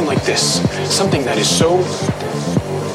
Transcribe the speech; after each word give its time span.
Something 0.00 0.16
like 0.16 0.24
this. 0.24 0.96
Something 0.96 1.24
that 1.24 1.36
is 1.36 1.46
so, 1.46 1.82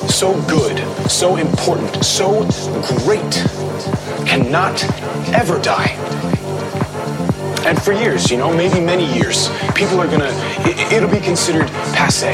so 0.08 0.34
good, 0.50 0.80
so 1.08 1.36
important, 1.36 2.04
so 2.04 2.42
great, 3.06 3.32
cannot 4.26 4.84
ever 5.30 5.60
die. 5.62 5.94
And 7.64 7.80
for 7.80 7.92
years, 7.92 8.32
you 8.32 8.38
know, 8.38 8.52
maybe 8.52 8.80
many 8.80 9.06
years, 9.14 9.50
people 9.76 10.02
are 10.02 10.08
gonna, 10.08 10.32
it, 10.66 10.94
it'll 10.94 11.12
be 11.12 11.20
considered 11.20 11.68
passe 11.94 12.34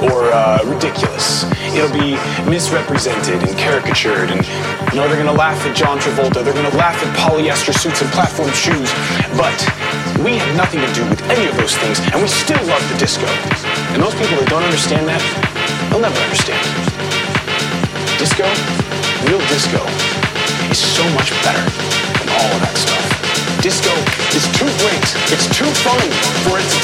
or 0.00 0.32
uh, 0.32 0.64
ridiculous. 0.64 1.44
It'll 1.76 1.92
be 1.92 2.16
misrepresented 2.48 3.46
and 3.46 3.58
caricatured, 3.58 4.30
and 4.30 4.40
you 4.88 4.96
know, 4.96 5.06
they're 5.06 5.22
gonna 5.22 5.36
laugh 5.36 5.60
at 5.66 5.76
John 5.76 5.98
Travolta, 5.98 6.42
they're 6.42 6.54
gonna 6.54 6.74
laugh 6.78 6.96
at 6.96 7.14
polyester 7.14 7.78
suits 7.78 8.00
and 8.00 8.10
platform 8.10 8.50
shoes, 8.52 8.90
but 9.36 9.52
we 10.24 10.36
have 10.36 10.56
nothing 10.56 10.80
to 10.80 10.90
do 10.92 11.04
with 11.08 11.22
any 11.32 11.48
of 11.48 11.56
those 11.56 11.76
things, 11.76 11.98
and 12.12 12.20
we 12.20 12.28
still 12.28 12.60
love 12.68 12.82
the 12.92 12.98
disco. 12.98 13.26
And 13.96 14.02
those 14.02 14.14
people 14.14 14.36
that 14.36 14.48
don't 14.52 14.64
understand 14.64 15.08
that, 15.08 15.22
they'll 15.88 16.02
never 16.02 16.20
understand. 16.20 16.60
Disco, 18.20 18.44
real 19.24 19.40
disco, 19.48 19.80
is 20.68 20.76
so 20.76 21.04
much 21.16 21.32
better 21.40 21.64
than 22.20 22.28
all 22.36 22.50
of 22.52 22.60
that 22.60 22.76
stuff. 22.76 23.00
Disco 23.64 23.92
is 24.36 24.44
too 24.56 24.68
great, 24.84 25.06
it's 25.32 25.48
too 25.56 25.68
fun 25.80 26.00
for 26.44 26.60
it 26.60 26.68
to 26.68 26.80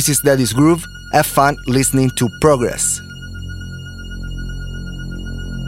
this 0.00 0.08
is 0.08 0.20
Daddy's 0.20 0.54
Groove. 0.54 0.86
Have 1.12 1.26
fun 1.26 1.58
listening 1.66 2.08
to 2.16 2.30
Progress. 2.40 3.02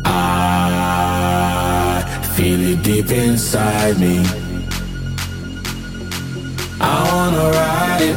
I 0.07 2.03
feel 2.35 2.59
it 2.61 2.83
deep 2.83 3.11
inside 3.11 4.01
me. 4.01 4.24
I 6.80 6.97
wanna 7.12 7.51
ride 7.61 8.01
it, 8.01 8.16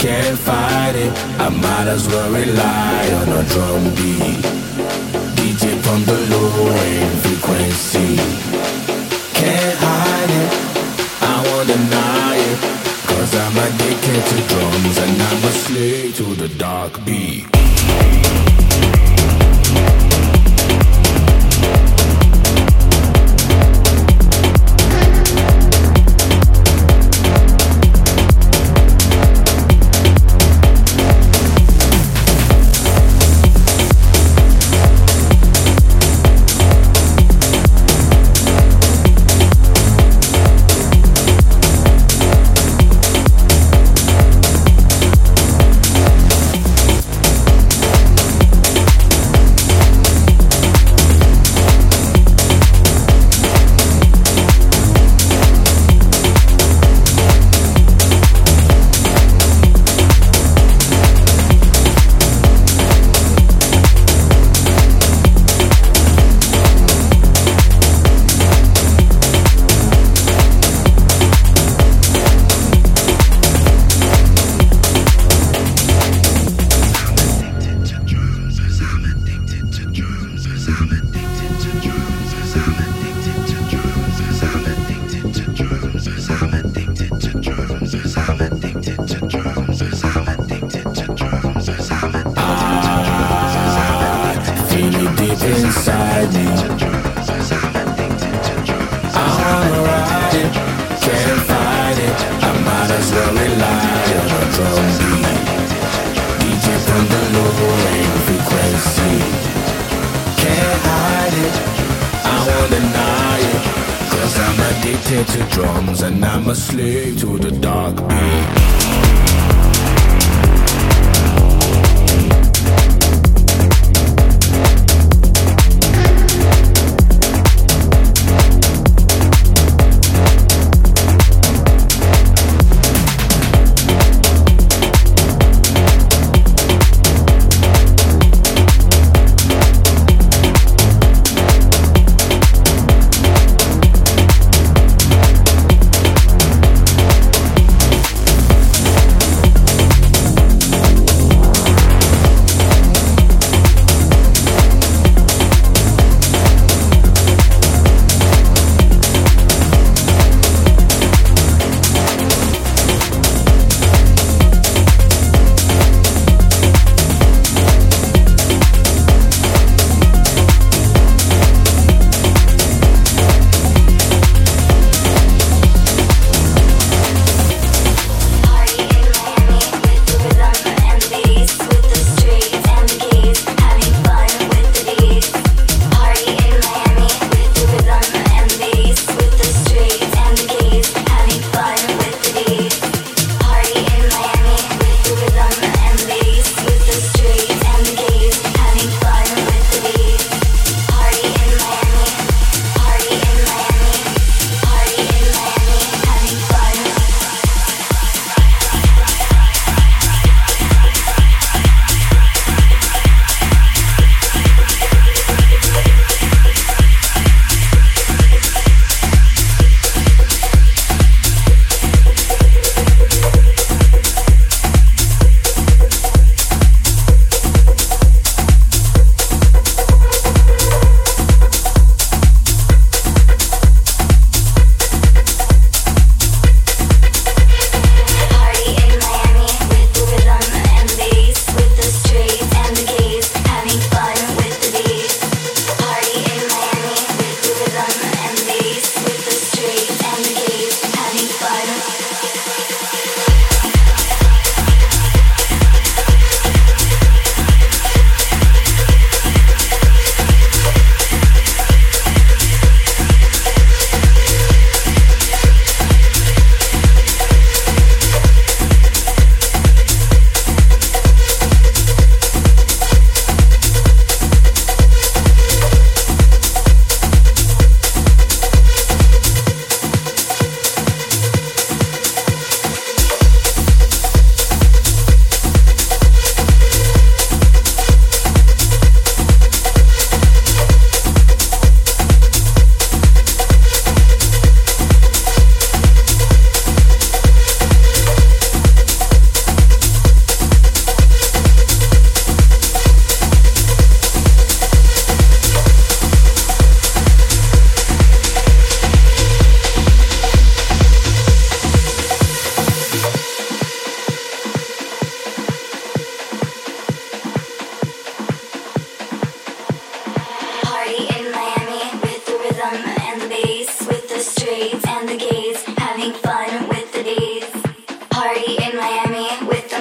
can't 0.00 0.36
fight 0.36 0.96
it. 0.96 1.12
I 1.38 1.48
might 1.48 1.86
as 1.86 2.08
well 2.08 2.32
rely 2.32 3.12
on 3.20 3.28
a 3.28 3.44
drum 3.52 3.84
beat. 3.94 4.42
DJ 5.38 5.78
from 5.84 6.00
the 6.10 6.18
low 6.32 6.72
end 6.90 7.18
frequency. 7.22 8.16
Can't 9.38 9.78
hide 9.78 10.32
it, 10.42 10.50
I 11.22 11.34
won't 11.46 11.68
deny 11.68 12.34
it. 12.50 12.58
Cause 13.06 13.32
I'm 13.36 13.56
addicted 13.56 14.01
to 14.20 14.46
drums 14.46 14.98
and 14.98 15.22
I'm 15.22 15.44
a 15.44 15.52
slave 15.52 16.16
to 16.16 16.24
the 16.34 16.48
dark 16.58 17.02
beat. 17.04 18.51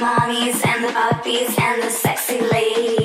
mommies 0.02 0.66
and 0.66 0.84
the 0.84 0.92
puppies 0.94 1.56
and 1.60 1.84
the 1.84 1.90
sexy 1.92 2.42
ladies. 2.42 3.01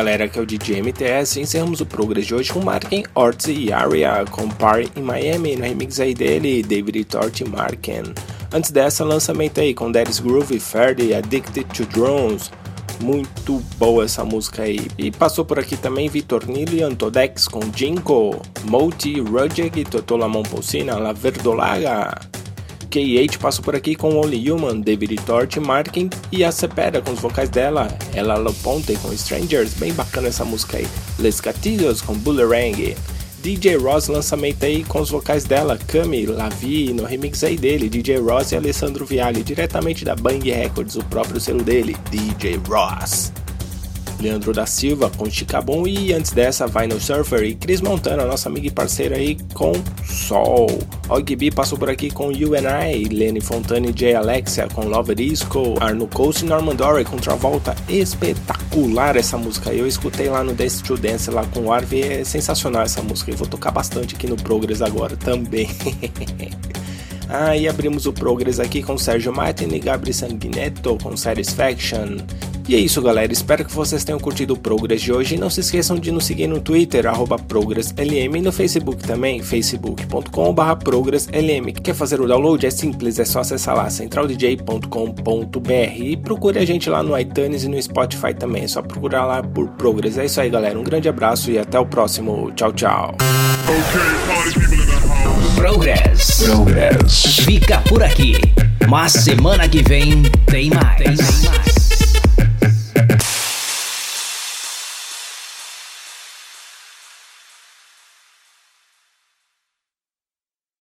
Galera, 0.00 0.24
aqui 0.24 0.38
é 0.38 0.42
o 0.42 0.46
DJ 0.46 0.80
MTS 0.80 1.38
e 1.38 1.42
encerramos 1.42 1.82
o 1.82 1.84
Progress 1.84 2.26
de 2.26 2.34
hoje 2.34 2.50
com 2.50 2.60
Marken, 2.60 3.04
Ortiz 3.14 3.54
e 3.54 3.70
Aria 3.70 4.24
com 4.30 4.48
Party 4.48 4.90
in 4.96 5.02
Miami, 5.02 5.56
no 5.56 5.62
remix 5.62 6.00
aí 6.00 6.14
dele, 6.14 6.62
David 6.62 7.04
Tort 7.04 7.40
e 7.40 7.44
Marken. 7.44 8.04
Antes 8.50 8.70
dessa, 8.70 9.04
lançamento 9.04 9.60
aí 9.60 9.74
com 9.74 9.92
Daddy's 9.92 10.18
Groove, 10.18 10.58
Ferdy, 10.58 11.12
Addicted 11.12 11.66
to 11.74 11.84
Drones. 11.84 12.50
Muito 13.02 13.62
boa 13.76 14.04
essa 14.04 14.24
música 14.24 14.62
aí. 14.62 14.88
E 14.96 15.10
passou 15.10 15.44
por 15.44 15.58
aqui 15.58 15.76
também 15.76 16.08
Vitor 16.08 16.48
Nilo 16.48 16.76
e 16.76 16.82
Antodex 16.82 17.46
com 17.46 17.60
Jinko, 17.76 18.40
Moti, 18.64 19.20
Rudjeg, 19.20 19.84
Totola 19.84 20.26
Monpolsina, 20.26 20.98
La 20.98 21.12
Verdolaga. 21.12 22.39
KH 22.90 23.38
passou 23.38 23.64
por 23.64 23.76
aqui 23.76 23.94
com 23.94 24.16
Only 24.16 24.50
Human, 24.50 24.80
David 24.80 25.14
Tort, 25.24 25.56
Markin 25.58 26.10
e 26.32 26.42
a 26.42 26.50
Cepeda 26.50 27.00
com 27.00 27.12
os 27.12 27.20
vocais 27.20 27.48
dela, 27.48 27.86
Ela 28.12 28.36
Loponte 28.36 28.96
com 28.96 29.12
Strangers, 29.12 29.74
bem 29.74 29.92
bacana 29.92 30.28
essa 30.28 30.44
música 30.44 30.78
aí, 30.78 30.86
Les 31.18 31.38
Gatilhos 31.38 32.02
com 32.02 32.14
Boolerang, 32.14 32.96
DJ 33.40 33.76
Ross 33.76 34.08
lançamento 34.08 34.64
aí 34.64 34.84
com 34.84 35.00
os 35.00 35.08
vocais 35.08 35.44
dela, 35.44 35.78
Cami, 35.78 36.26
Lavi, 36.26 36.92
no 36.92 37.04
remix 37.04 37.44
aí 37.44 37.56
dele, 37.56 37.88
DJ 37.88 38.18
Ross 38.18 38.50
e 38.50 38.56
Alessandro 38.56 39.06
Viali, 39.06 39.42
diretamente 39.44 40.04
da 40.04 40.16
Bang 40.16 40.50
Records, 40.50 40.96
o 40.96 41.04
próprio 41.04 41.40
selo 41.40 41.62
dele, 41.62 41.96
DJ 42.10 42.60
Ross. 42.68 43.32
Leandro 44.20 44.52
da 44.52 44.66
Silva 44.66 45.10
com 45.16 45.30
Chicabon 45.30 45.86
e 45.86 46.12
antes 46.12 46.30
dessa 46.32 46.66
Vinyl 46.66 47.00
Surfer 47.00 47.42
e 47.44 47.54
Cris 47.54 47.80
Montana, 47.80 48.24
nossa 48.24 48.48
amiga 48.48 48.66
e 48.66 48.70
parceira 48.70 49.16
aí 49.16 49.36
com 49.54 49.72
Sol. 50.04 50.66
OGB 51.08 51.50
passou 51.50 51.78
por 51.78 51.90
aqui 51.90 52.10
com 52.10 52.28
UNI, 52.28 53.04
Lenny 53.10 53.40
Fontana 53.40 53.88
e 53.88 53.98
Jay 53.98 54.14
Alexia 54.14 54.68
com 54.68 54.82
Love 54.82 55.14
Disco, 55.14 55.74
Arno 55.80 56.06
Coast 56.06 56.44
e 56.44 56.48
Norman 56.48 56.76
Dory 56.76 57.04
com 57.04 57.16
Travolta. 57.16 57.74
Espetacular 57.88 59.16
essa 59.16 59.36
música, 59.36 59.72
eu 59.72 59.86
escutei 59.86 60.28
lá 60.28 60.44
no 60.44 60.54
Dance 60.54 60.82
to 60.82 60.96
Dance 60.96 61.30
lá 61.30 61.44
com 61.46 61.60
o 61.60 61.72
Arve, 61.72 62.00
é 62.00 62.24
sensacional 62.24 62.82
essa 62.82 63.02
música 63.02 63.30
e 63.30 63.34
vou 63.34 63.46
tocar 63.46 63.70
bastante 63.70 64.14
aqui 64.14 64.26
no 64.26 64.36
Progress 64.36 64.82
agora 64.82 65.16
também. 65.16 65.68
Ah, 67.32 67.56
e 67.56 67.68
abrimos 67.68 68.06
o 68.06 68.12
Progress 68.12 68.58
aqui 68.58 68.82
com 68.82 68.98
Sérgio 68.98 69.32
Martin 69.32 69.68
e 69.72 69.78
Gabriel 69.78 70.12
Sanguineto 70.12 70.98
com 71.00 71.16
Satisfaction. 71.16 72.16
E 72.70 72.76
é 72.76 72.78
isso, 72.78 73.02
galera. 73.02 73.32
Espero 73.32 73.64
que 73.64 73.74
vocês 73.74 74.04
tenham 74.04 74.20
curtido 74.20 74.54
o 74.54 74.56
Progress 74.56 75.02
de 75.02 75.12
hoje. 75.12 75.34
E 75.34 75.38
não 75.38 75.50
se 75.50 75.58
esqueçam 75.58 75.98
de 75.98 76.12
nos 76.12 76.24
seguir 76.24 76.46
no 76.46 76.60
Twitter, 76.60 77.04
ProgressLM, 77.48 78.36
e 78.36 78.40
no 78.40 78.52
Facebook 78.52 79.02
também, 79.02 79.42
facebook.com.br 79.42 80.76
ProgressLM. 80.84 81.72
Quer 81.82 81.94
fazer 81.96 82.20
o 82.20 82.28
download? 82.28 82.64
É 82.64 82.70
simples, 82.70 83.18
é 83.18 83.24
só 83.24 83.40
acessar 83.40 83.74
lá, 83.76 83.90
centraldj.com.br. 83.90 85.72
E 85.96 86.16
procure 86.16 86.60
a 86.60 86.64
gente 86.64 86.88
lá 86.88 87.02
no 87.02 87.18
iTunes 87.18 87.64
e 87.64 87.68
no 87.68 87.82
Spotify 87.82 88.32
também. 88.38 88.62
É 88.62 88.68
só 88.68 88.80
procurar 88.82 89.26
lá 89.26 89.42
por 89.42 89.66
Progress. 89.70 90.16
É 90.16 90.26
isso 90.26 90.40
aí, 90.40 90.48
galera. 90.48 90.78
Um 90.78 90.84
grande 90.84 91.08
abraço 91.08 91.50
e 91.50 91.58
até 91.58 91.76
o 91.76 91.86
próximo. 91.86 92.52
Tchau, 92.52 92.72
tchau. 92.72 93.16
Progress. 95.56 96.44
Progress. 96.44 97.40
Fica 97.44 97.80
por 97.88 98.00
aqui. 98.00 98.36
Mas 98.88 99.14
semana 99.14 99.68
que 99.68 99.82
vem 99.82 100.22
tem 100.46 100.70
mais. 100.70 100.98
Tem 100.98 101.16
mais. 101.16 101.69